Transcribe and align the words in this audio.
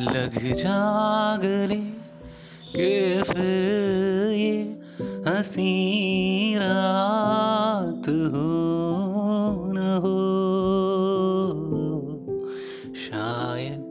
लग 0.00 0.52
जा 0.52 1.36
गले 1.36 1.98
के 2.76 3.22
फिर 3.22 4.32
ये 4.32 4.78
हँसी 5.26 6.54
रात 6.58 8.08
हो 8.08 9.72
न 9.72 9.76
हो। 10.02 10.18
शायद 12.94 13.84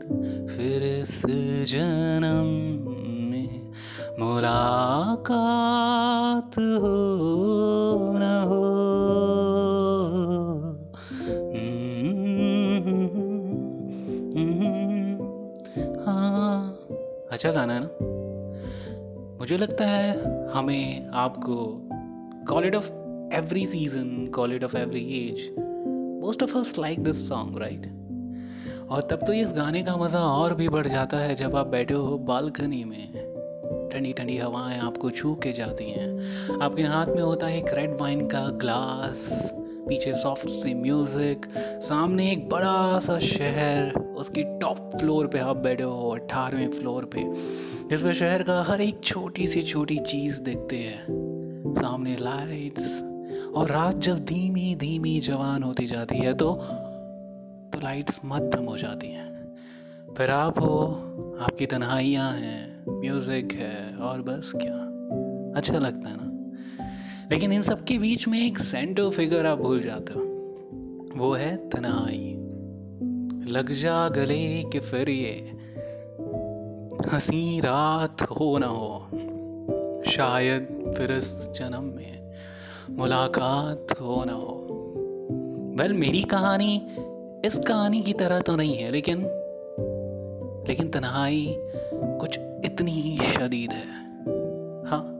फिर 0.56 0.82
इस 0.82 1.22
जन्म 1.70 2.48
में 3.30 3.52
मुलाकात 4.20 6.52
हो। 6.58 7.37
अच्छा 17.38 17.50
गाना 17.52 17.74
है 17.74 17.80
ना? 17.80 19.36
मुझे 19.40 19.56
लगता 19.56 19.84
है 19.84 20.12
हमें 20.50 21.08
आपको 21.08 21.54
call 22.48 22.64
it 22.64 22.74
off 22.74 22.90
every 23.34 23.66
season 23.66 24.26
call 24.26 24.52
it 24.52 24.64
off 24.64 24.76
every 24.76 25.00
age 25.00 25.54
most 26.22 26.42
of 26.42 26.58
us 26.58 26.78
like 26.78 27.04
this 27.04 27.28
song 27.28 27.58
right 27.58 27.86
और 28.90 29.02
तब 29.02 29.26
तो 29.26 29.32
इस 29.32 29.52
गाने 29.52 29.82
का 29.82 29.96
मज़ा 29.96 30.18
और 30.18 30.54
भी 30.54 30.68
बढ़ 30.68 30.86
जाता 30.86 31.16
है 31.16 31.34
जब 31.34 31.56
आप 31.56 31.66
बैठे 31.66 31.94
हो 31.94 32.18
बालकनी 32.18 32.84
में। 32.84 33.12
ठंडी 33.92 34.12
ठंडी 34.12 34.38
हवाएँ 34.38 34.78
आपको 34.78 35.10
छू 35.10 35.34
के 35.34 35.52
जाती 35.52 35.90
हैं। 35.90 36.20
आपके 36.60 36.82
हाथ 36.82 37.06
में 37.06 37.22
होता 37.22 37.46
है 37.46 37.58
एक 37.58 37.74
रेड 37.74 38.00
वाइन 38.00 38.26
का 38.26 38.48
ग्लास 38.48 39.50
पीछे 39.88 40.12
सॉफ्ट 40.14 40.48
सी 40.48 40.74
म्यूज़िक 40.74 41.46
सामने 41.82 42.30
एक 42.32 42.48
बड़ा 42.48 42.98
सा 42.98 43.18
शहर, 43.18 43.98
उसकी 44.16 44.42
टॉप 44.60 44.96
फ्लोर 44.96 45.26
पे 45.26 45.38
आप 45.38 45.56
बैठे 45.56 45.82
हो 45.82 46.10
अठारहवें 46.10 46.70
फ्लोर 46.70 47.04
पे, 47.14 47.24
जिसमें 47.90 48.12
शहर 48.12 48.42
का 48.42 48.62
हर 48.62 48.80
एक 48.80 49.00
छोटी 49.04 49.46
सी 49.46 49.62
छोटी 49.62 49.98
चीज़ 50.06 50.40
देखते 50.42 50.76
हैं। 50.76 51.74
सामने 51.74 52.16
लाइट्स 52.16 53.02
और 53.54 53.70
रात 53.70 53.98
जब 53.98 54.24
धीमी 54.24 54.74
धीमी 54.74 55.18
जवान 55.20 55.62
होती 55.62 55.86
जाती 55.86 56.18
है 56.18 56.34
तो 56.34 56.52
तो 57.72 57.80
लाइट्स 57.82 58.20
मध्यम 58.24 58.64
हो 58.64 58.76
जाती 58.78 59.06
हैं। 59.06 59.26
फिर 60.16 60.30
आप 60.30 60.60
हो, 60.60 60.78
आपकी 61.40 61.66
तन्हाइयाँ 61.66 62.30
हैं 62.32 63.00
म्यूज़िक 63.00 63.52
है 63.52 63.96
और 64.00 64.22
बस 64.22 64.52
क्या। 64.56 64.76
अच्छा 65.60 65.78
लगता 65.78 66.08
है 66.08 66.16
ना? 66.16 66.27
लेकिन 67.32 67.52
इन 67.52 67.62
सब 67.62 67.84
के 67.84 67.98
बीच 67.98 68.28
में 68.28 68.46
एक 68.46 68.58
सेंटर 68.58 69.10
फिगर 69.10 69.46
आप 69.46 69.58
भूल 69.58 69.80
जाते 69.80 70.12
हो। 70.12 70.20
वो 71.16 71.32
है 71.32 71.68
तनाई 71.68 72.34
लग 73.52 73.72
जा 73.72 74.08
गले 74.08 74.62
कि 74.62 74.80
फिर 74.80 75.08
ये 75.08 75.52
हँसी 77.12 77.60
रात 77.60 78.22
हो 78.22 78.58
न 78.58 78.62
हो। 78.62 79.08
शायद 80.10 80.94
फिर 80.98 81.20
जन्म 81.54 81.84
में 81.84 82.32
मुलाकात 82.90 83.86
हो 84.00 84.24
ना 84.24 84.32
हो। 84.32 84.64
वेल 85.78 85.92
मेरी 85.92 86.22
कहानी 86.22 86.86
इस 87.44 87.58
कहानी 87.58 88.02
की 88.02 88.12
तरह 88.12 88.40
तो 88.40 88.56
नहीं 88.56 88.76
है, 88.76 88.90
लेकिन 88.90 89.18
लेकिन 90.68 90.88
तन्हाई 90.88 91.54
कुछ 91.94 92.38
इतनी 92.64 92.90
ही 92.90 93.18
शदीद 93.32 93.72
है। 93.72 93.88
हाँ 94.86 95.14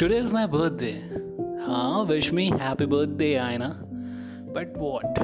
टुडे 0.00 0.18
इज़ 0.18 0.32
माई 0.32 0.46
बर्थडे 0.46 1.21
हाँ 1.66 2.04
विश 2.04 2.32
मी 2.32 2.44
हैप्पी 2.60 2.86
बर्थडे 2.86 3.34
आए 3.34 3.58
ना 3.58 3.68
बट 4.54 4.72
वॉट 4.76 5.18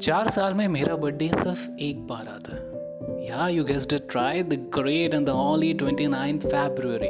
चार 0.00 0.30
साल 0.30 0.54
में 0.54 0.68
मेरा 0.68 0.96
बर्थडे 0.96 1.28
सिर्फ़ 1.28 1.78
एक 1.80 2.06
बार 2.06 2.28
आता 2.28 2.54
है। 2.54 3.28
या 3.28 3.48
you 3.48 3.64
guessed 3.64 3.94
try 4.10 4.42
the 4.42 4.70
great 4.78 5.14
and 5.14 5.26
the 5.26 5.30
only 5.30 5.74
twenty 5.74 6.06
nine 6.06 6.38
February 6.38 7.08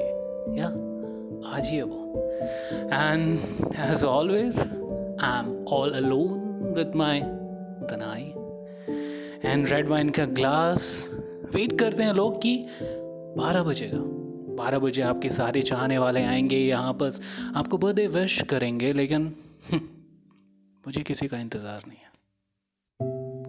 या 0.61 0.67
आज 1.57 1.67
ही 1.67 1.77
है 1.77 1.83
वो। 1.83 2.31
And 2.93 3.39
as 3.93 4.05
always 4.05 4.59
I 5.21 5.39
am 5.39 5.65
all 5.67 5.93
alone 5.93 6.73
with 6.77 6.95
my 6.95 7.21
तनाई 7.91 8.33
and 9.51 9.69
red 9.69 9.89
wine 9.89 10.11
का 10.11 10.25
ग्लास 10.25 11.11
वेट 11.55 11.79
करते 11.79 12.03
हैं 12.03 12.13
लोग 12.13 12.43
कि 12.43 12.67
बारह 13.37 13.63
बजेगा। 13.63 14.18
बारह 14.59 14.79
बजे 14.79 15.03
आपके 15.03 15.31
सारे 15.31 15.63
चाहने 15.63 15.99
वाले 15.99 16.23
आएँगे, 16.25 16.59
यहाँ 16.59 16.93
पर 16.93 17.21
आपको 17.57 17.79
बर्थडे 17.79 18.07
विश 18.09 18.41
करेंगे, 18.51 18.93
लेकिन 18.93 19.33
मुझे 20.85 21.03
किसी 21.03 21.27
का 21.27 21.39
इंतज़ार 21.39 21.83
नहीं 21.89 21.99
है। 21.99 22.11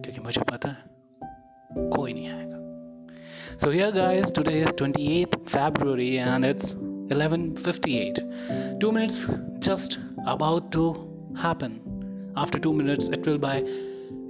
क्योंकि 0.02 0.20
मुझे 0.20 0.42
पता 0.50 0.68
है, 0.68 1.88
कोई 1.90 2.12
नहीं 2.12 2.28
आएगा। 2.28 3.58
So 3.58 3.70
here 3.70 3.90
guys 3.92 4.32
today 4.32 4.52
is 4.60 4.70
twenty 4.72 5.06
eight 5.20 5.34
February 5.38 6.14
and 6.14 6.44
it's 6.44 6.72
eleven 7.12 7.50
fifty 7.54 7.94
eight 7.96 8.18
two 8.80 8.90
minutes 8.90 9.24
just 9.66 9.98
about 10.28 10.70
to 10.72 10.90
happen 11.38 12.34
after 12.38 12.58
two 12.58 12.72
minutes 12.72 13.10
it 13.10 13.26
will 13.28 13.38
by 13.38 13.58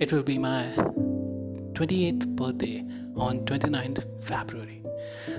it 0.03 0.13
will 0.13 0.23
be 0.23 0.39
my 0.39 0.73
twenty 0.77 2.03
eighth 2.05 2.27
birthday 2.41 2.75
on 3.23 3.45
twenty 3.45 3.71
ninth 3.71 4.01
February 4.01 4.80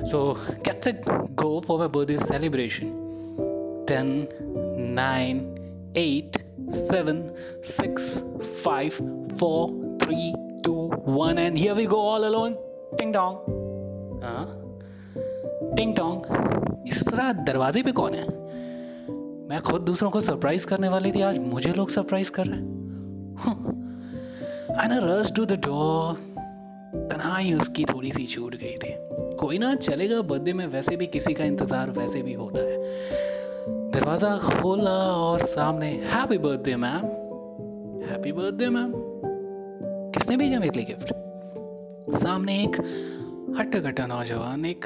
so 0.05 0.37
get 0.63 0.83
set 0.83 1.05
go 1.35 1.61
for 1.61 1.79
my 1.79 1.87
birthday 1.87 2.17
celebration. 2.17 2.87
10 3.87 4.27
9 4.95 5.57
8 5.95 6.37
7 6.69 7.31
6 7.63 8.23
5 8.63 9.01
4 9.37 9.69
3 9.99 10.33
2 10.63 10.89
1 11.05 11.37
and 11.37 11.57
here 11.57 11.75
we 11.75 11.85
go 11.85 11.99
all 11.99 12.23
alone. 12.23 12.55
Ding 12.97 13.11
dong. 13.11 13.35
हाँ 14.23 14.45
टिंग 15.75 15.95
टोंग 15.95 16.87
इस 16.87 17.03
तरह 17.09 17.33
दरवाजे 17.33 17.83
पे 17.83 17.91
कौन 17.91 18.13
है? 18.13 18.27
मैं 19.49 19.61
खुद 19.61 19.81
दूसरों 19.81 20.09
को 20.09 20.21
सरप्राइज़ 20.21 20.67
करने 20.67 20.89
वाली 20.89 21.11
थी 21.11 21.21
आज 21.21 21.37
मुझे 21.37 21.73
लोग 21.73 21.89
सरप्राइज़ 21.89 22.31
कर 22.31 22.47
रहे 22.47 22.59
हैं। 22.59 22.81
ना 24.89 24.97
रस 25.03 25.31
टू 25.35 25.45
द 25.45 25.51
डोर 25.51 26.15
तनाई 26.95 27.53
उसकी 27.53 27.85
थोड़ी 27.85 28.11
सी 28.11 28.25
छूट 28.25 28.55
गई 28.55 28.75
थी। 28.83 28.93
कोई 29.41 29.57
ना 29.57 29.73
चलेगा 29.77 30.21
बर्थडे 30.23 30.53
में 30.53 30.65
वैसे 30.69 30.95
भी 30.95 31.05
किसी 31.09 31.33
का 31.33 31.43
इंतज़ार 31.43 31.89
वैसे 31.91 32.21
भी 32.21 32.33
होता 32.33 32.59
है। 32.61 32.75
दरवाज़ा 33.91 34.37
खोला 34.39 34.97
और 35.15 35.45
सामने 35.47 35.87
happy 36.05 36.37
birthday 36.37 36.75
ma'am 36.75 37.05
happy 38.09 38.31
birthday 38.31 38.69
ma'am 38.69 38.91
किसने 40.13 40.37
भेजा 40.37 40.59
मेरे 40.59 40.79
लिए 40.79 40.85
गिफ्ट 40.85 41.13
सामने 42.17 42.53
एक 42.63 42.75
हट्टा 43.57 43.79
कट्टा 43.79 44.05
नौजवान, 44.07 44.65
एक 44.65 44.85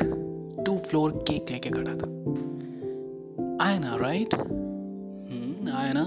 टू 0.66 0.78
फ्लोर 0.80 1.12
केक 1.28 1.52
लेके 1.52 1.70
खड़ा 1.70 1.94
था। 1.94 2.08
आए 3.66 3.78
ना 3.80 3.96
राइट 3.98 4.34
आए 5.74 5.92
ना 5.94 6.06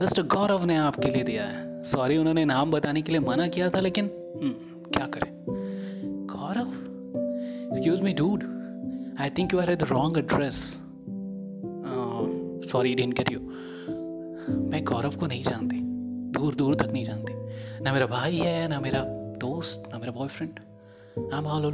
मिस्टर 0.00 0.22
गौरव 0.28 0.64
ने 0.64 0.76
आपके 0.78 1.08
लिए 1.08 1.22
दिया 1.24 1.44
है। 1.44 1.82
सॉरी 1.84 2.16
उन्होंने 2.16 2.44
नाम 2.44 2.70
बताने 2.70 3.02
के 3.02 3.12
लिए 3.12 3.20
मना 3.22 3.46
किया 3.48 3.70
था, 3.70 3.80
लेकिन 3.80 4.10
क्या 4.14 5.06
करें? 5.14 5.32
Gaurav 6.44 6.68
excuse 7.70 8.00
me 8.00 8.12
dude 8.12 8.42
I 9.20 9.30
think 9.30 9.54
you 9.54 9.60
are 9.60 9.70
at 9.70 9.78
the 9.78 9.82
wrong 9.82 10.18
address 10.18 10.56
sorry 12.70 12.94
get 12.94 13.30
you 13.32 13.40
मैं 14.50 14.84
गौरव 14.84 15.16
को 15.16 15.26
नहीं 15.26 15.42
जानती. 15.42 15.80
दूर 16.38 16.54
दूर 16.54 16.74
तक 16.74 16.86
नहीं 16.92 17.04
जानती. 17.04 17.32
ना 17.84 17.92
मेरा 17.92 18.06
भाई 18.06 18.36
है, 18.36 18.68
ना 18.68 18.80
मेरा 18.80 19.00
दोस्त, 19.40 19.82
ना 19.92 19.98
मेरा 19.98 20.12
बॉयफ्रेंड 20.12 20.60
आई 21.32 21.38
एम 21.38 21.46
ऑल 21.46 21.70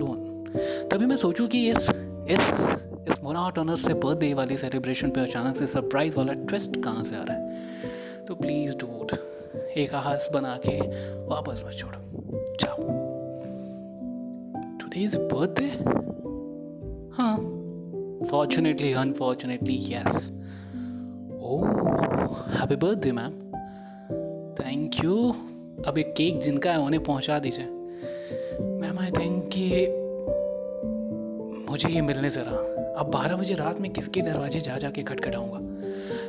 तभी 0.92 1.06
मैं 1.06 1.16
सोचूं 1.16 1.48
कि 1.48 1.70
इस 1.70 1.90
इस 2.30 2.76
इस 3.10 3.24
मोनाटोनस 3.24 3.84
से 3.84 3.94
बर्थडे 3.94 4.34
वाली 4.34 4.56
सेलिब्रेशन 4.56 5.10
पे 5.10 5.20
अचानक 5.20 5.56
से 5.56 5.66
सरप्राइज़ 5.66 6.16
वाला 6.16 6.32
ट्विस्ट 6.32 6.82
कहाँ 6.82 7.04
से 7.04 7.16
आ 7.16 7.22
रहा 7.22 7.36
है? 7.36 8.26
तो 8.26 8.34
प्लीज़ 8.34 8.76
डूड 8.76 9.16
एक 9.76 9.94
हास 9.94 10.30
बना 10.34 10.56
के 10.66 10.80
वापस 11.26 11.64
मत 11.66 11.72
छोड़ो. 11.72 11.98
जाओ. 12.60 12.99
इज़ 14.96 15.18
बर्थडे 15.18 15.66
हाँ 17.16 17.36
fortunately 18.30 18.92
unfortunately 18.92 19.74
yes 19.74 20.30
oh 21.42 21.68
happy 22.50 22.76
birthday 22.76 23.12
ma'am 23.12 23.32
thank 24.54 25.04
you 25.04 25.34
अब 25.86 25.98
एक 25.98 26.14
केक 26.16 26.40
जिनका 26.40 26.72
है 26.72 26.80
उन्हें 26.80 27.04
पहुँचा 27.04 27.38
दीजिए। 27.38 27.64
मैम 28.62 28.98
आई 28.98 29.10
थिंक 29.10 29.50
कि 29.54 29.68
मुझे 31.70 31.88
ये 31.88 32.00
मिलने 32.00 32.30
ज़रा। 32.30 32.52
अब 33.00 33.10
बारह 33.10 33.36
बजे 33.36 33.54
रात 33.54 33.80
में 33.80 33.92
किसके 33.92 34.22
दरवाजे 34.22 34.60
जा 34.60 34.78
जा 34.78 34.90
के 34.90 35.02
खटखटाऊँगा? 35.02 35.58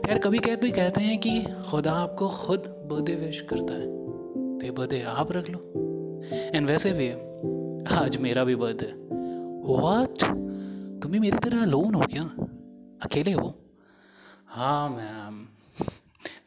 यार 0.10 0.18
कभी 0.18 0.40
कह 0.40 0.56
भी 0.56 0.72
कहते 0.72 1.02
हैं 1.02 1.18
कि 1.18 1.42
खुदा 1.42 1.92
आपको 1.92 2.28
खुद 2.28 2.60
बर्थडे 2.60 3.16
विश 3.16 3.42
करता 3.42 3.74
है। 3.74 3.86
तो 4.60 4.66
ये 4.66 4.72
बर्थडे 4.72 5.02
आप 5.02 5.32
रख 5.32 5.50
लो। 5.50 5.72
एंड 6.34 6.68
वैसे 6.68 6.92
भी 6.92 7.31
आज 7.92 8.18
मेरा 8.18 8.44
भी 8.44 8.56
बर्थडे 8.56 8.94
व्हाट 9.68 10.24
तुम 11.04 11.12
भी 11.12 11.20
मेरी 11.20 11.38
तरह 11.38 11.66
लोन 11.66 11.94
हो 11.94 12.02
क्या? 12.02 12.24
अकेले 13.04 13.32
हो? 13.32 13.56
हाँ 14.48 14.90
मैम 14.90 15.46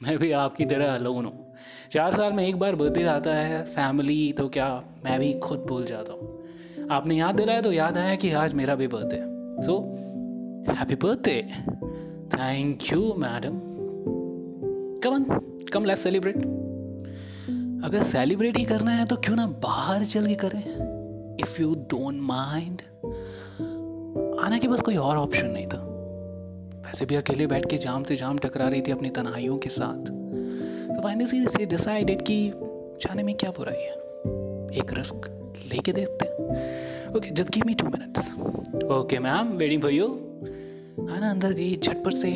मैं 0.02 0.18
भी 0.18 0.30
आपकी 0.32 0.64
तरह 0.64 0.96
लोन 0.98 1.24
हूँ। 1.24 1.54
चार 1.90 2.14
साल 2.14 2.32
में 2.32 2.46
एक 2.46 2.58
बार 2.58 2.76
बर्थडे 2.76 3.04
आता 3.04 3.34
है 3.34 3.62
फैमिली 3.64 4.32
तो 4.32 4.48
क्या 4.48 4.84
मैं 5.04 5.18
भी 5.20 5.32
खुद 5.34 5.66
भूल 5.68 5.84
जाता 5.84 6.12
हूँ। 6.12 6.88
आपने 6.90 7.16
याद 7.16 7.34
दिलाया 7.34 7.60
तो 7.60 7.72
याद 7.72 7.98
आया 7.98 8.14
कि 8.14 8.32
आज 8.32 8.52
मेरा 8.52 8.74
भी 8.74 8.88
birthday 8.88 9.18
so 9.66 9.78
happy 10.72 10.94
birthday 10.94 11.42
thank 12.36 12.92
you 12.92 13.14
madam 13.18 13.60
come 15.04 15.14
on 15.14 15.24
come 15.72 15.84
let's 15.84 16.02
celebrate 16.02 16.36
अगर 17.84 18.02
सेलिब्रेट 18.02 18.56
ही 18.56 18.64
करना 18.64 18.90
है 18.90 19.04
तो 19.04 19.16
क्यों 19.16 19.36
ना 19.36 19.46
बाहर 19.46 20.04
चल 20.04 20.26
के 20.26 20.34
करें? 20.34 20.93
इफ़ 21.40 21.62
यू 21.62 21.74
डोंट 21.74 22.20
माइंड 22.22 22.82
आना 24.40 24.58
के 24.58 24.68
बस 24.68 24.80
कोई 24.80 24.96
और 24.96 25.16
ऑप्शन 25.16 25.46
नहीं 25.46 25.66
था। 25.66 25.78
वैसे 26.86 27.06
भी 27.06 27.14
अकेले 27.14 27.46
बैठ 27.46 27.66
के 27.70 27.76
जाम 27.76 28.04
से 28.04 28.16
जाम 28.16 28.38
टकरा 28.38 28.68
रही 28.68 28.80
थी 28.80 28.90
अपनी 28.90 29.10
तनाइयों 29.10 29.58
के 29.58 29.68
साथ। 29.68 30.10
तो 30.94 31.02
फाइनली 31.02 31.46
से 31.48 31.66
डिसाइडेड 31.66 32.22
कि 32.22 32.52
जाने 33.02 33.22
में 33.22 33.34
क्या 33.34 33.50
बुराई 33.50 33.82
है। 33.82 33.92
एक 34.80 34.92
रिस्क 34.92 35.30
लेके 35.72 35.92
देखते 35.92 36.24
okay 37.16 37.30
just 37.30 37.50
give 37.50 37.62
me 37.66 37.74
two 37.74 37.86
minutes 37.86 38.32
okay 38.84 39.18
ma'am 39.18 39.48
waiting 39.48 39.82
for 39.82 39.90
you 39.90 40.06
ना 41.00 41.30
अंदर 41.30 41.52
गई, 41.52 41.76
झटपट 41.76 42.12
से 42.12 42.30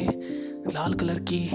लाल 0.74 0.94
कलर 0.94 1.18
की 1.18 1.50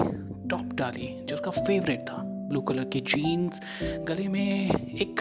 टॉप 0.50 0.72
डाली, 0.74 1.08
जो 1.26 1.34
उसका 1.34 1.50
फेवरेट 1.50 2.00
था। 2.00 2.22
ब्लू 2.48 2.60
कलर 2.60 2.84
की 2.84 3.00
जीन्स 3.00 3.60
गले 4.08 4.28
में 4.28 4.70
एक 4.70 5.20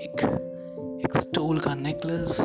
एक 0.00 0.49
एक 1.04 1.16
स्टोल 1.16 1.58
का 1.58 1.74
नेकलेस 1.74 2.40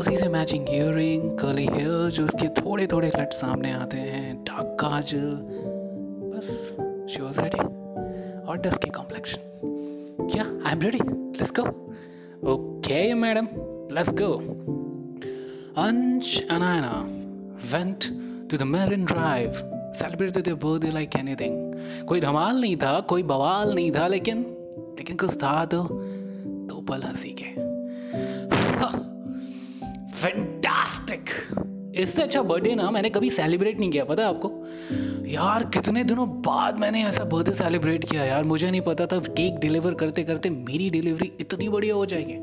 उसी 0.00 0.16
से 0.18 0.28
मैचिंग 0.28 0.68
इयरिंग 0.68 1.38
कर्ली 1.38 1.66
हेयर 1.66 2.10
जो 2.10 2.24
उसके 2.24 2.48
थोड़े 2.48 2.86
थोड़े 2.86 3.08
लट 3.08 3.32
सामने 3.32 3.72
आते 3.72 3.96
हैं 3.96 4.44
डार्क 4.44 4.76
काजल, 4.80 5.30
बस 6.32 6.48
शी 7.14 7.22
वॉज़ 7.22 7.40
रेडी 7.40 7.58
और 8.48 8.58
डस्ट 8.58 8.84
की 8.84 8.90
कॉम्प्लेक्शन 8.90 9.40
क्या 10.32 10.44
I 10.66 10.72
am 10.72 10.80
ready 10.80 10.98
let's 11.08 11.52
go 11.60 11.66
okay 12.52 13.14
madam 13.14 13.48
let's 13.94 14.10
go 14.10 14.32
Ansh 15.82 16.46
Anayna 16.50 16.94
went 17.76 18.04
to 18.50 18.56
the 18.56 18.62
Marine 18.62 19.04
Drive 19.04 19.52
celebrated 19.94 20.44
their 20.44 20.58
birthday 20.60 20.94
like 20.98 21.16
anything. 21.18 21.54
कोई 22.06 22.20
धमाल 22.20 22.60
नहीं 22.60 22.76
था, 22.76 23.00
कोई 23.00 23.22
बवाल 23.22 23.74
नहीं 23.74 23.92
था, 23.92 24.06
लेकिन 24.06 24.38
लेकिन 24.98 25.16
कुछ 25.16 25.36
था 25.36 25.64
तो 25.64 25.82
पल 26.88 27.02
हँसी 27.02 27.34
के। 27.40 27.50
फैंटास्टिक 30.12 31.30
इससे 31.96 32.22
अच्छा 32.22 32.42
बर्थडे 32.42 32.74
ना 32.74 32.90
मैंने 32.90 33.10
कभी 33.10 33.30
सेलिब्रेट 33.30 33.78
नहीं 33.78 33.90
किया, 33.90 34.04
पता 34.04 34.22
है 34.22 34.28
आपको? 34.28 34.50
यार, 35.28 35.64
कितने 35.64 36.04
दिनों 36.04 36.28
बाद 36.42 36.78
मैंने 36.78 37.04
ऐसा 37.04 37.24
बर्थडे 37.24 37.52
सेलिब्रेट 37.52 38.04
किया 38.10 38.24
यार, 38.24 38.44
मुझे 38.44 38.70
नहीं 38.70 38.80
पता 38.80 39.06
था 39.06 39.18
केक 39.18 39.58
डिलीवर 39.58 39.94
करते 39.94 40.24
करते 40.24 40.50
मेरी 40.50 40.90
डिलीवरी 40.90 41.32
इतनी 41.40 41.68
बढ़िया 41.68 41.94
हो 41.94 42.06
जाएगी। 42.06 42.36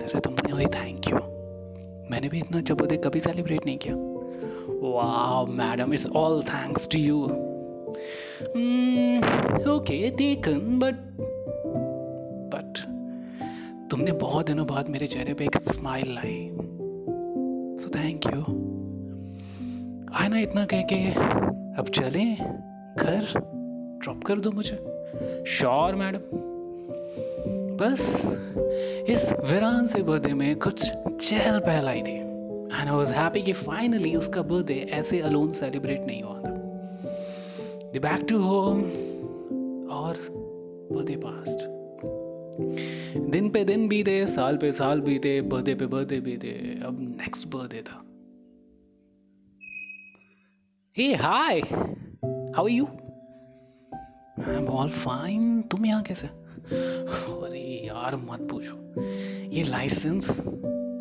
जैसे 0.00 0.20
तुमने 0.20 0.52
वही 0.52 0.66
थैंक 0.66 1.08
यू 1.08 1.16
मैंने 2.10 2.28
भी 2.28 2.38
इतना 2.38 2.58
अच्छा 2.58 2.74
बर्थडे 2.74 2.96
कभी 2.96 3.20
सेलिब्रेट 3.20 3.66
नहीं 3.66 3.78
किया। 3.78 3.94
वाह 4.82 5.44
madam 5.52 5.92
it's 5.92 6.08
all 6.16 6.42
thanks 6.42 6.88
to 6.88 6.98
you 6.98 7.22
okay 9.74 10.10
taken 10.10 10.78
but 10.78 10.94
तुमने 13.92 14.12
बहुत 14.12 14.46
दिनों 14.46 14.66
बाद 14.66 14.88
मेरे 14.88 15.06
चेहरे 15.06 15.34
पे 15.34 15.44
एक 15.44 15.56
स्माइल 15.56 16.12
लाई। 16.14 16.36
सो 17.80 17.88
थैंक 17.88 18.26
यू 18.26 18.40
आए 20.14 20.28
ना 20.28 20.38
इतना 20.38 20.64
कह 20.64 20.82
के, 20.82 20.96
अब 21.78 21.88
चलें 21.88 22.36
घर? 22.96 23.26
ड्रॉप 24.02 24.24
कर 24.24 24.40
दो 24.40 24.50
मुझे। 24.50 24.76
श्योर 25.48 25.94
मैडम 25.94 26.20
बस, 27.76 28.22
इस 29.08 29.32
वीरान 29.50 29.86
से 29.86 30.02
बर्थडे 30.02 30.32
में 30.34 30.56
कुछ 30.56 30.92
चहल 30.92 31.58
पहल 31.58 31.88
आई 31.88 32.02
थी। 32.02 32.16
एंड 32.16 32.88
आई 32.88 32.90
वाज 32.90 33.10
हैप्पी 33.10 33.42
कि 33.42 33.52
फाइनली 33.52 34.14
उसका 34.16 34.42
बर्थडे 34.42 34.74
ऐसे 34.92 35.20
अलोन 35.20 35.52
सेलिब्रेट 35.52 36.06
नहीं 36.06 36.22
हुआ 36.22 36.38
था। 36.38 36.54
द 37.92 38.00
बैक 38.02 38.26
टू 38.28 38.38
होम 38.38 38.82
और 39.90 40.16
बर्थडे 40.92 41.16
पास्ट 41.16 41.71
दिन 43.30 43.50
पे 43.50 43.64
दिन 43.64 43.88
बीते, 43.88 44.26
साल 44.26 44.56
पे 44.56 44.72
साल 44.72 45.00
बीते, 45.00 45.40
बर्थडे 45.40 45.74
पे 45.74 45.86
बर्थडे 45.86 46.20
बीते, 46.20 46.80
अब 46.84 47.00
नेक्स्ट 47.00 47.48
बर्थडे 47.48 47.82
था। 47.82 48.04
Hey 50.96 51.14
hi 51.14 51.60
how 52.56 52.66
you 52.66 52.84
I 54.48 54.56
am 54.56 54.66
all 54.66 54.88
fine 54.88 55.62
तुम 55.62 55.86
यहाँ 55.86 56.02
कैसे? 56.02 56.26
अरे 56.26 57.86
यार, 57.86 58.16
मत 58.16 58.48
पूछो। 58.50 59.02
ये 59.50 59.62
लाइसेंस 59.62 60.40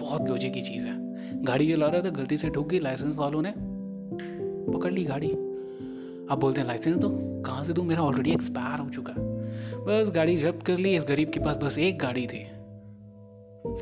बहुत 0.02 0.30
लोजे 0.30 0.50
की 0.50 0.62
चीज़ 0.62 0.86
है। 0.86 1.02
गाड़ी 1.44 1.68
चला 1.68 1.88
रहा 1.88 2.02
था, 2.02 2.10
गलती 2.10 2.38
से 2.38 2.50
ठुक 2.50 2.68
गई 2.68 2.80
लाइसेंस 2.80 3.16
वालों 3.16 3.42
ने 3.42 3.54
पकड़ 4.72 4.94
ली 4.94 5.04
गाड़ी। 5.04 5.30
अब 5.30 6.38
बोलते 6.40 6.62
हैं 6.62 6.68
लाइसेंस 6.68 6.98
दो। 6.98 7.10
कहाँ 7.42 7.64
से 7.64 7.74
दो? 7.74 7.84
मेरा 7.84 8.02
ऑलरेडी 8.02 8.32
एक्सपायर 8.32 8.80
हो 8.80 8.90
चुका 8.90 9.14
है। 9.14 9.41
बस 9.88 10.12
गाड़ी 10.16 10.38
जब्त 10.38 10.66
कर 10.66 10.78
ली, 10.78 10.96
इस 10.96 11.06
गरीब 11.08 11.30
के 11.30 11.40
पास 11.40 11.58
बस 11.58 11.78
एक 11.78 12.00
गाड़ी 12.00 12.28
थी। 12.28 12.48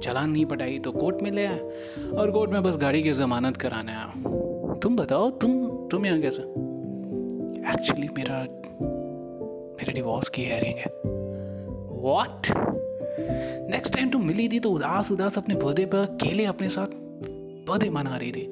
चलान 0.03 0.29
नहीं 0.29 0.45
पटाई 0.45 0.79
तो 0.79 0.91
कोर्ट 0.91 1.21
में 1.21 1.31
ले 1.31 1.45
आया 1.45 2.17
और 2.17 2.31
कोर्ट 2.31 2.51
में 2.51 2.63
बस 2.63 2.77
गाड़ी 2.77 3.03
की 3.03 3.11
जमानत 3.11 3.57
कराने 3.57 3.91
आया। 3.91 4.13
तुम 4.83 4.95
बताओ, 4.95 5.29
तुम 5.31 5.67
तुम 5.87 6.05
यहाँ 6.05 6.21
कैसे? 6.21 6.41
एक्चुअली 7.73 8.09
मेरा, 8.17 8.39
मेरे 9.79 9.93
डिवोर्स 9.93 10.29
की 10.29 10.43
हेयरिंग 10.43 10.77
है। 10.77 10.91
वॉट 12.01 12.47
नेक्स्ट 13.71 13.95
टाइम 13.95 14.09
तुम 14.09 14.23
मिली 14.23 14.49
थी 14.49 14.59
तो 14.59 14.71
उदास 14.71 15.11
उदास 15.11 15.37
अपने 15.37 15.55
बर्थडे 15.55 15.85
पर 15.85 15.97
अकेले 15.97 16.45
अपने 16.45 16.69
साथ 16.69 16.87
बर्थडे 17.67 17.89
मना 17.89 18.17
रही 18.17 18.31
थी। 18.31 18.45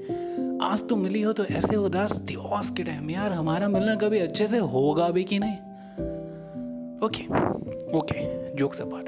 आज 0.62 0.88
तुम 0.88 1.00
मिली 1.00 1.22
हो 1.22 1.34
तो 1.34 1.46
ऐसे 1.46 1.76
उदास 1.76 2.22
डिवोर्स 2.26 2.70
के 2.70 2.84
टाइम 2.84 3.10
यार 3.10 3.32
हमारा 3.32 3.68
मिलना 3.68 3.96
कभी 3.96 4.20
अच्छे 4.20 4.48
से 4.48 4.58
होगा 4.58 5.10
भी 5.10 5.24
कि 5.24 5.40
नहीं? 5.40 5.56
Okay 7.04 7.24
okay 7.98 8.54
jokes 8.56 8.82
apart 8.82 9.08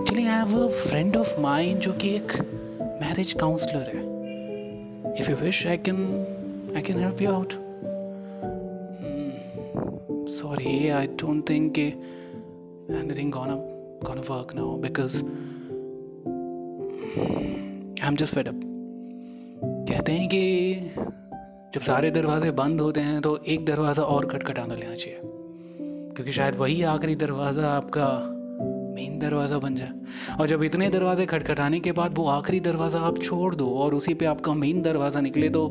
actually 0.00 0.26
I 0.26 0.46
have 0.46 0.64
a 0.64 0.68
friend 0.68 1.16
of 1.16 1.40
mine 1.40 1.80
जो 1.80 1.92
कि 1.92 2.16
एक 2.16 2.32
मैरिज 3.00 3.32
काउंसलर 3.32 3.82
है. 3.82 4.02
If 5.20 5.30
you 5.30 5.36
wish 5.36 5.66
I 5.66 5.76
can 5.76 6.26
I 6.76 6.82
can 6.82 6.98
help 6.98 7.22
you 7.22 7.32
out 7.32 7.52
sorry 10.28 10.88
I 10.88 11.06
don't 11.06 11.48
think 11.48 11.74
anything 12.90 13.28
gonna 13.34 13.54
gonna 14.04 14.22
work 14.22 14.50
now 14.54 14.64
because 14.82 15.14
I'm 18.02 18.16
just 18.16 18.34
fed 18.34 18.48
up. 18.48 18.58
कहते 19.88 20.12
हैं 20.12 20.28
कि 20.28 20.40
जब 21.74 21.80
सारे 21.80 22.10
दरवाजे 22.10 22.50
बंद 22.50 22.80
होते 22.80 23.00
हैं 23.00 23.20
तो 23.20 23.36
एक 23.36 23.64
दरवाज़ा 23.64 24.02
और 24.02 24.26
खटखटाना 24.26 24.74
लेना 24.74 24.94
चाहिए। 24.94 25.20
क्योंकि 26.14 26.32
शायद 26.32 26.54
वही 26.54 26.82
आखिरी 26.84 27.14
दरवाज़ा 27.16 27.70
आपका 27.70 28.06
मेन 28.94 29.18
दरवाज़ा 29.18 29.58
बन 29.58 29.74
जाए। 29.74 30.36
और 30.40 30.46
जब 30.48 30.62
इतने 30.62 30.88
दरवाजे 30.90 31.26
खटखटाने 31.26 31.80
के 31.80 31.92
बाद 31.92 32.18
वो 32.18 32.26
आखिरी 32.28 32.60
दरवाज़ा 32.60 33.00
आप 33.00 33.18
छोड़ 33.22 33.54
दो 33.54 33.68
और 33.76 33.94
उसी 33.94 34.14
पे 34.14 34.24
आपका 34.26 34.52
मेन 34.54 34.82
दरवाज़ा 34.82 35.20
निकले 35.20 35.48
तो 35.48 35.68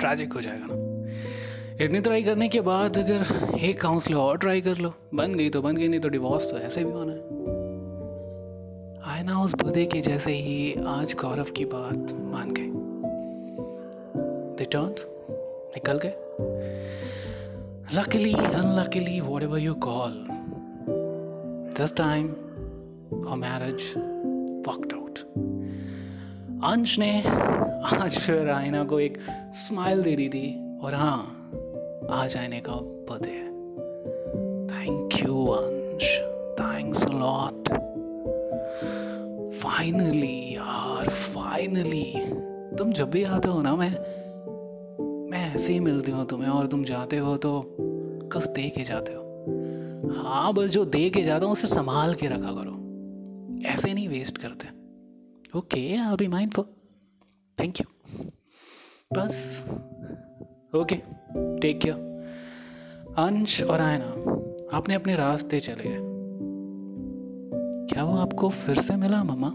ट्रैजिक 0.00 0.32
हो 0.32 0.40
जाएगा 0.40 0.66
ना। 0.68 1.84
इतनी 1.84 2.00
ट्राई 2.00 2.22
करने 2.22 2.48
के 2.48 2.60
बाद 2.60 2.98
अगर 2.98 3.58
एक 3.60 3.80
काउंसलर 3.80 4.16
और 4.16 4.38
ट्राई 4.38 4.60
कर 4.60 4.78
लो, 4.78 4.92
बन 5.14 5.34
गई 5.34 5.48
तो 5.50 5.62
बन 5.62 5.76
गई, 5.76 5.88
नहीं 5.88 6.00
तो 6.00 6.08
डिवोर्स 6.08 6.50
तो 6.50 6.58
ऐसे 6.58 6.84
भी 6.84 6.92
होना 6.92 7.12
है। 7.12 7.18
आए 9.06 9.22
ना 9.22 9.40
उस 9.42 9.54
बुधे 9.54 9.84
के 9.86 10.00
जैसे 10.00 10.32
ही 10.32 10.74
आज 10.86 11.14
गौरव 11.20 11.50
की 11.56 11.64
बात 11.64 12.12
मान 12.32 12.50
गए 12.50 12.70
रिटर्न 14.60 14.94
निकल 15.74 15.98
गए। 16.04 16.14
Luckily, 17.92 18.34
unluckily, 18.34 19.20
whatever 19.20 19.58
you 19.58 19.76
call, 19.76 20.12
this 21.76 21.92
time 21.92 22.34
our 23.28 23.36
marriage 23.36 23.84
worked 24.66 24.92
out. 24.92 25.20
अंश 26.64 26.98
ने 26.98 27.22
आज 27.98 28.18
फिर 28.18 28.50
आयना 28.50 28.82
को 28.84 29.00
एक 29.00 29.18
स्माइल 29.54 30.02
दे 30.02 30.16
दी 30.16 30.28
थी 30.28 30.78
और 30.82 30.94
हाँ 30.94 31.18
आज 32.10 32.36
आईने 32.36 32.60
का 32.66 32.72
बर्थडे 33.10 33.30
है। 33.30 33.46
Thank 34.66 35.22
you 35.22 35.46
Ansh. 35.46 36.10
Thanks 36.60 37.04
a 37.04 37.12
lot 37.12 37.68
finally 39.62 40.36
यार 40.56 41.08
फाइनली 41.08 42.12
तुम 42.76 42.92
जब 42.92 43.10
भी 43.10 43.24
आते 43.24 43.48
हो 43.48 43.62
ना 43.62 43.76
मैं 43.76 43.92
ऐसे 45.54 45.72
ही 45.72 45.80
मिलती 45.80 46.10
हो 46.10 46.24
तुम्हें 46.24 46.48
और 46.48 46.66
तुम 46.66 46.84
जाते 46.84 47.18
हो 47.18 47.36
तो 47.36 47.76
कुछ 48.32 48.46
दे 48.46 48.68
के 48.68 48.84
जाते 48.84 49.12
हो? 49.12 49.22
हाँ 50.22 50.52
बस 50.54 50.70
जो 50.70 50.84
दे 50.84 51.10
के 51.10 51.22
जाता 51.22 51.44
हूँ 51.44 51.52
उसे 51.52 51.66
संभाल 51.66 52.14
के 52.14 52.26
रखा 52.26 52.52
करो। 52.52 52.74
ऐसे 53.68 53.94
नहीं 53.94 54.08
वेस्ट 54.08 54.38
करते। 54.38 54.68
Okay 55.58 55.96
I 55.96 56.16
be 56.16 56.28
mind 56.28 56.52
for 56.52 56.64
thank 57.60 57.80
you 57.80 57.86
बस। 59.14 59.64
ओके 60.74 60.96
टेक 61.60 61.80
केयर 61.80 63.14
अंश 63.18 63.62
और 63.62 63.80
आयना 63.80 64.06
आपने 64.76 64.94
अपने 64.94 65.16
रास्ते 65.16 65.60
चले 65.60 65.84
क्या 67.86 68.04
वो 68.04 68.16
आपको 68.16 68.48
फिर 68.48 68.78
से 68.78 68.96
मिला 68.96 69.24
मामा 69.24 69.48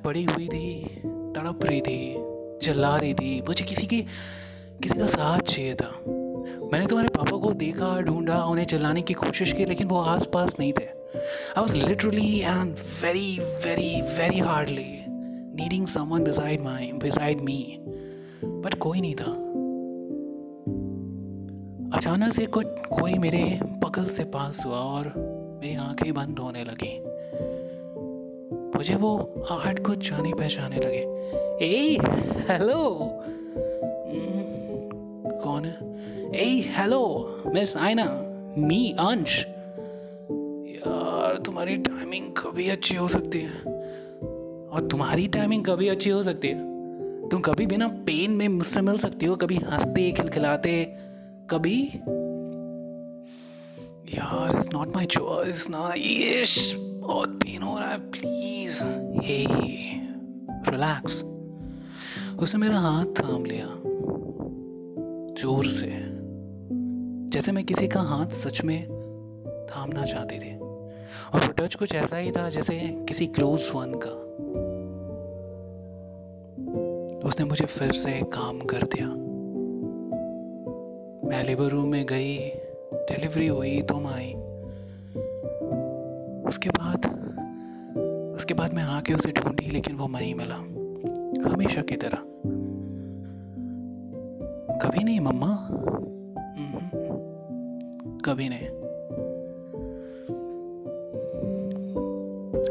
में 0.00 0.04
पड़ी 0.04 0.24
हुई 0.24 0.48
थी 0.48 0.84
तड़प 1.06 1.60
रही 1.64 1.80
थी 1.80 2.14
चिल्ला 2.62 2.96
रही 2.96 3.14
थी 3.14 3.42
मुझे 3.42 3.64
किसी 3.64 3.86
की 3.86 4.02
किसी 4.82 4.98
का 4.98 5.06
साथ 5.06 5.38
चाहिए 5.38 5.74
था। 5.74 6.00
मैंने 6.72 6.86
तुम्हारे 6.86 7.08
पापा 7.08 7.36
को 7.36 7.52
देखा 7.52 8.00
ढूंढा 8.00 8.44
उन्हें 8.44 8.66
चिल्लाने 8.66 9.02
की 9.02 9.14
कोशिश 9.14 9.52
की 9.52 9.64
लेकिन 9.64 9.88
वो 9.88 10.00
आस 10.00 10.28
पास 10.34 10.56
नहीं 10.60 10.72
थे। 10.72 11.00
I 11.56 11.62
was 11.62 11.74
literally 11.74 12.40
and 12.40 12.74
very, 13.02 13.40
very, 13.66 13.92
very 14.18 14.40
hardly 14.40 14.90
needing 15.60 15.86
someone 15.96 16.24
beside 16.28 16.60
my 16.60 17.02
beside 17.04 17.44
me. 17.48 17.60
But 18.64 18.74
कोई 18.78 19.00
नहीं 19.00 19.14
था। 19.14 19.32
अचानक 21.98 22.32
से 22.32 22.46
कुछ 22.46 22.66
कोई 22.68 23.14
मेरे 23.14 23.60
बगल 23.62 24.04
से 24.04 24.24
पास 24.24 24.66
हुआ 24.66 24.76
और 24.76 25.04
मेरी 25.62 25.76
आँखें 25.76 26.14
बंद 26.14 26.38
होने 26.38 26.64
लगी। 26.64 27.09
मुझे 28.80 28.94
वो 28.94 29.30
आहट 29.50 29.86
को 29.86 29.94
जाने 29.94 30.32
पहचाने 30.32 30.76
लगे। 30.76 31.00
ए 31.64 31.98
हेलो। 32.48 32.78
hmm, 34.10 35.44
कौन 35.44 35.64
है? 35.64 36.00
ए 36.34 36.74
हेलो 36.76 37.00
मिस 37.46 37.76
आयना 37.76 38.04
मी 38.58 38.96
अंश। 38.98 39.46
यार 40.76 41.38
तुम्हारी 41.38 41.76
टाइमिंग 41.76 42.26
कभी 42.26 42.68
अच्छी 42.68 42.94
हो 42.94 43.08
सकती 43.08 43.38
है। 43.38 43.52
और 44.68 44.88
तुम्हारी 44.90 45.28
टाइमिंग 45.28 45.64
कभी 45.64 45.88
अच्छी 45.88 46.10
हो 46.10 46.22
सकती 46.22 46.48
है। 46.48 46.58
तुम 47.28 47.40
कभी 47.40 47.66
बिना 47.66 47.88
पेन 47.88 48.30
में 48.30 48.48
मुझसे 48.48 48.80
मिल 48.80 48.98
सकती 48.98 49.26
हो 49.26 49.36
कभी 49.36 49.56
हँसते 49.56 50.12
खिलखिलाते 50.12 50.84
कभी 51.50 51.82
यार 54.14 54.56
इट्स 54.56 54.68
नॉट 54.74 54.96
माय 54.96 55.04
चॉइस 55.04 55.70
ना 55.70 55.94
यस 55.96 56.86
बहुत 57.00 57.28
पेन 57.28 57.62
हो 57.62 57.78
रहा 57.78 57.88
है 57.88 57.98
प्लीज़ 58.10 58.84
हे 59.22 59.44
रिलैक्स 60.70 61.22
उसने 62.38 62.60
मेरा 62.60 62.78
हाथ 62.78 63.04
थाम 63.04 63.44
लिया, 63.44 63.66
ज़ोर 65.34 65.66
से। 65.66 65.90
जैसे 67.30 67.52
मैं 67.52 67.64
किसी 67.64 67.88
का 67.88 68.00
हाथ 68.00 68.26
सच 68.26 68.64
में 68.64 68.84
थामना 69.70 70.04
चाहती 70.04 70.38
थी। 70.38 70.56
और 71.34 71.40
वो 71.40 71.52
टच 71.52 71.74
कुछ 71.74 71.94
ऐसा 71.94 72.16
ही 72.16 72.32
था 72.32 72.48
जैसे 72.48 72.78
किसी 73.08 73.26
क्लोज 73.26 73.70
वन 73.74 73.92
का। 74.04 74.16
उसने 77.28 77.44
मुझे 77.44 77.64
फिर 77.64 77.92
से 77.92 78.20
काम 78.24 78.60
कर 78.60 78.82
दिया। 78.82 79.06
मैं 81.28 81.44
लेबर 81.44 81.64
रूम 81.64 81.88
में 81.88 82.06
गई 82.06 82.38
डिलीवरी 82.94 83.46
हुई, 83.46 83.82
तुम 83.82 84.06
आई। 84.06 84.34
उसके 86.50 86.70
बाद 86.70 87.06
उसके 88.34 88.54
बाद 88.54 88.74
मैं 88.74 88.82
आके 88.82 89.14
उसे 89.14 89.32
ढूंढी 89.32 89.70
लेकिन 89.70 89.96
वो 89.96 90.08
नहीं 90.08 90.34
मिला। 90.34 90.54
हमेशा 91.50 91.82
की 91.82 91.96
तरह। 91.96 92.18
कभी 94.78 95.04
नहीं 95.04 95.20
मम्मा। 95.20 95.68
हम्म, 96.58 96.78
कभी 98.18 98.48
नहीं। 98.48 98.68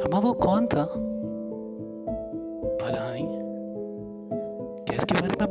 अम्मा 0.03 0.19
वो 0.19 0.33
कौन 0.33 0.67
था? 0.67 0.85
भला 2.81 3.13
नहीं। 3.13 3.27
क्या 4.85 4.95
इसके 4.95 5.13
बारे 5.13 5.37
में 5.41 5.49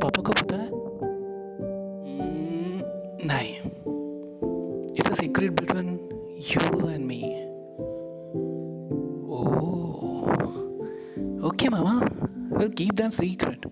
that 13.01 13.11
secret 13.11 13.65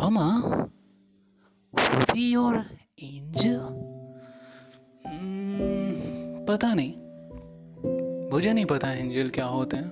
mama 0.00 0.42
was 1.74 2.10
he 2.10 2.24
your 2.34 2.52
angel? 3.04 3.64
पता 6.48 6.74
नहीं। 6.74 6.92
मुझे 8.30 8.52
नहीं 8.52 8.64
पता 8.64 8.92
एंजल 8.92 9.28
क्या 9.28 9.46
होते 9.46 9.76
हैं। 9.76 9.90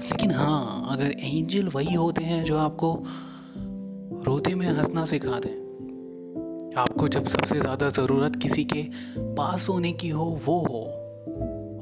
लेकिन 0.00 0.30
हाँ 0.30 0.86
अगर 0.90 1.10
एंजल 1.10 1.68
वही 1.68 1.94
होते 1.94 2.24
हैं 2.24 2.44
जो 2.44 2.58
आपको 2.58 3.02
रोते 4.26 4.54
में 4.54 4.66
हंसना 4.66 5.04
सिखा 5.04 5.38
दें। 5.38 6.72
आपको 6.76 7.08
जब 7.08 7.26
सबसे 7.26 7.60
ज़्यादा 7.60 7.88
ज़रूरत 7.88 8.36
किसी 8.36 8.64
के 8.64 8.82
पास 9.18 9.68
होने 9.68 9.92
की 9.92 10.08
हो, 10.08 10.40
वो 10.44 10.60
हो। 10.60 10.84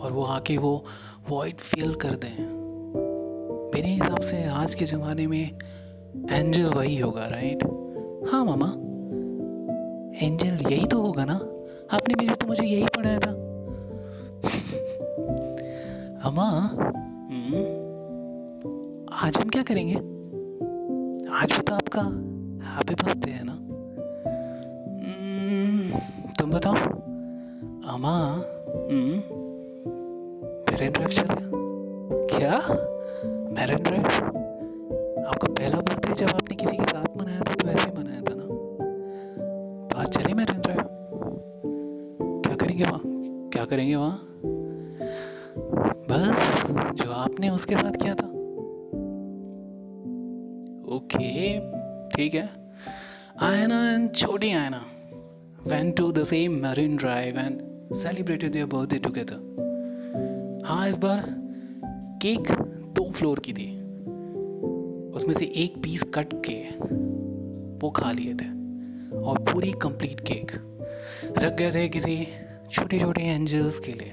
और 0.01 0.13
वो 0.13 0.25
आके 0.25 0.59
वो 0.59 0.85
वॉइड 1.29 1.57
फील 1.57 1.95
कर 1.95 2.11
दें। 2.11 2.60
मेरे 3.81 3.93
हिसाब 3.93 4.21
से 4.21 4.45
आज 4.45 4.75
के 4.75 4.85
ज़माने 4.85 5.27
में 5.27 5.59
एंजल 6.31 6.63
वही 6.63 6.99
होगा 6.99 7.27
राइट 7.27 7.65
हाँ 8.33 8.45
मामा। 8.45 8.67
एंजल 10.27 10.73
यही 10.73 10.87
तो 10.87 11.03
होगा 11.03 11.25
ना? 11.25 11.35
आपने 11.97 12.15
भी 12.15 12.29
तो 12.29 12.47
मुझे 12.47 12.65
यही 12.65 12.85
पढ़ाया 12.85 13.19
था। 13.19 13.31
अम्मा 16.29 16.49
हम्म, 17.31 17.55
आज 19.13 19.39
हम 19.39 19.49
क्या 19.49 19.63
करेंगे? 19.63 19.95
आज 21.35 21.53
भी 21.53 21.63
तो 21.63 21.75
आपका 21.75 22.03
हैप्पी 22.69 22.95
बर्थडे 22.95 23.31
है 23.31 23.45
ना? 23.45 23.53
हम्म, 25.07 25.99
तुम 26.39 26.51
बताओ। 26.51 26.75
अम्मा 27.95 28.37
मेरे 30.71 30.89
ड्राइव 30.89 31.09
चले 31.09 31.35
क्या? 32.39 32.90
मेरे 33.61 33.75
ड्राइव 33.75 34.05
आपका 35.29 35.49
पहला 35.49 35.81
बर्थडे 35.81 36.15
जब 36.15 36.29
आपने 36.35 36.55
किसी 36.57 36.77
के 36.77 36.85
साथ 36.85 37.17
मनाया 37.17 37.41
था 37.41 37.55
तो 37.55 37.69
ऐसे 37.69 37.91
ही 37.91 37.97
मनाया 37.99 38.21
था 38.21 38.35
ना? 38.35 38.45
बात 39.95 40.09
चले 40.09 40.35
मेरे 40.35 40.53
ड्राइव 40.53 40.83
क्या 42.45 42.55
करेंगे 42.55 42.85
वहाँ? 42.85 43.01
क्या 43.53 43.65
करेंगे 43.65 43.97
वहाँ? 43.97 44.27
बस, 46.11 46.71
जो 47.03 47.13
आपने 47.13 47.51
उसके 47.51 47.77
साथ 47.77 47.93
किया 47.93 48.15
था। 48.15 48.27
ओके, 50.97 51.59
ठीक 52.09 52.35
है। 52.35 52.49
आयना 53.41 53.93
एंड 53.93 54.15
छोटी 54.15 54.53
आयना 54.53 54.85
went 55.67 55.97
to 56.01 56.11
the 56.13 56.25
same 56.25 56.59
marine 56.63 56.97
drive 56.97 57.37
and 57.37 57.63
celebrated 57.95 58.53
their 58.53 58.67
birthday 58.67 59.03
together. 59.07 59.39
हाँ 60.67 60.89
इस 60.89 60.97
बार 60.97 61.25
केक 62.23 62.70
दो 63.01 63.11
फ्लोर 63.11 63.39
की 63.39 63.53
थी। 63.53 63.67
उसमें 65.17 65.35
से 65.35 65.45
एक 65.45 65.83
पीस 65.83 66.03
कट 66.03 66.29
के 66.35 66.57
वो 67.79 67.91
खा 67.91 68.13
लिए 68.13 68.35
थे 68.35 68.49
और 69.19 69.39
पूरी 69.39 69.73
कंप्लीट 69.73 70.21
केक 70.21 70.53
रख 71.39 71.53
गए 71.53 71.71
थे 71.75 71.89
किसी 71.89 72.27
छोटे 72.71 72.99
छोटे 72.99 73.23
एंजल्स 73.23 73.79
के 73.79 73.93
लिए। 73.93 74.11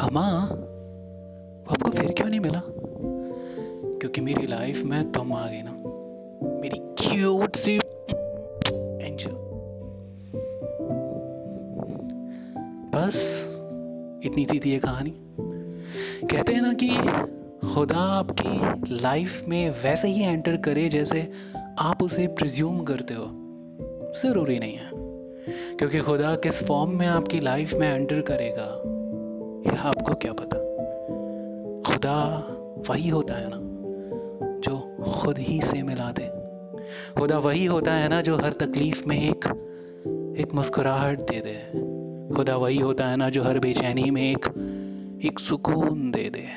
हमा 0.00 0.26
आपको 1.72 1.90
फिर 1.90 2.12
क्यों 2.12 2.28
नहीं 2.28 2.40
मिला? 2.40 2.62
क्योंकि 3.98 4.20
मेरी 4.20 4.46
लाइफ 4.46 4.82
में 4.84 5.12
तुम 5.12 5.32
आ 5.32 5.46
गए 5.46 5.62
ना। 5.64 5.72
मेरी 6.60 6.78
क्यूट 6.78 7.56
सी 7.56 7.76
एंजल 9.06 9.32
बस, 12.94 13.44
इतनी 14.24 14.44
सी 14.44 14.58
थी 14.58 14.70
ये 14.70 14.78
कहानी। 14.78 15.14
कहते 16.30 16.52
हैं 16.52 16.62
ना 16.62 16.72
कि 16.72 16.88
खुदा 17.74 17.98
आपकी 17.98 18.80
लाइफ 18.96 19.44
में 19.48 19.70
वैसे 19.70 20.08
ही 20.08 20.24
एंटर 20.24 20.56
करे 20.56 20.88
जैसे 20.88 21.30
आप 21.78 22.02
उसे 22.02 22.26
प्रिज्यूम 22.26 22.84
करते 22.84 23.14
हो। 23.14 23.26
ज़रूरी 24.22 24.58
नहीं 24.58 24.74
है। 24.74 24.90
क्योंकि 25.76 26.00
खुदा 26.00 26.34
किस 26.34 26.64
फॉर्म 26.64 26.90
में 26.90 27.06
आपकी 27.06 27.40
लाइफ 27.40 27.74
में 27.74 27.94
एंटर 27.94 28.20
करेगा, 28.20 28.82
यह 29.72 29.82
आपको 29.82 30.14
क्या 30.14 30.32
पता? 30.32 30.58
खुदा 31.92 32.46
वही 32.88 33.08
होता 33.08 33.34
है 33.34 33.46
ना, 33.48 33.58
जो 34.60 34.96
खुद 35.12 35.38
ही 35.38 35.60
से 35.60 35.82
मिला 35.82 36.12
दे। 36.20 36.30
खुदा 37.20 37.38
वही 37.38 37.64
होता 37.64 37.94
है 37.94 38.08
ना, 38.08 38.20
जो 38.20 38.36
हर 38.36 38.52
तकलीफ़ 38.52 39.08
में 39.08 39.30
एक 39.30 39.44
एक 40.38 40.54
मुस्कुराहट 40.54 41.20
दे 41.20 41.40
दे। 41.46 41.84
खुदा 42.36 42.56
वही 42.56 42.78
होता 42.78 43.06
है 43.06 43.16
ना, 43.16 43.28
जो 43.28 43.42
हर 43.42 43.58
बेचैनी 43.58 44.10
में 44.10 44.32
एक 44.32 44.70
एक 45.24 45.38
सुकून 45.38 46.10
दे 46.10 46.30
दे। 46.30 46.48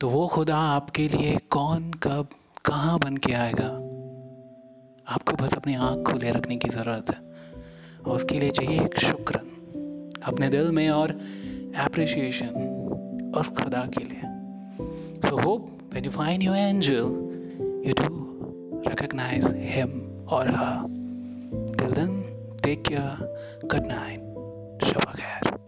तो 0.00 0.08
वो 0.08 0.26
खुदा 0.26 0.56
आपके 0.56 1.08
लिए 1.08 1.36
कौन, 1.50 1.90
कब, 1.90 2.28
कहाँ 2.64 2.98
बन 2.98 3.16
के 3.16 3.32
आएगा? 3.32 3.68
आपको 5.08 5.32
बस 5.32 5.54
अपनी 5.54 5.74
आँख 5.74 6.06
खुले 6.06 6.30
रखने 6.30 6.56
की 6.56 6.68
ज़रूरत 6.68 7.10
है। 7.10 7.34
और 8.06 8.16
उसके 8.16 8.40
लिए 8.40 8.50
चाहिए 8.50 8.80
एक 8.84 9.00
शुक्र 9.00 9.34
अपने 10.24 10.48
दिल 10.48 10.70
में 10.70 10.90
और 10.90 11.10
एप्रिसिएशन 11.76 12.48
उस 13.36 13.48
खुदा 13.48 13.88
के 13.98 14.04
लिए। 14.04 14.20
So 15.20 15.40
hope 15.40 15.78
when 15.94 16.04
you 16.04 16.10
find 16.10 16.42
you 16.42 16.54
angel 16.54 16.94
you 17.86 17.94
do 18.00 18.24
recognize 18.88 19.44
him 19.56 20.24
और 20.26 20.50
हा 20.50 20.86
till 21.76 21.90
then 21.90 22.22
take 22.62 22.82
care 22.82 23.34
good 23.64 23.86
night 23.86 24.20
शुभ 24.84 25.02
खैर 25.02 25.63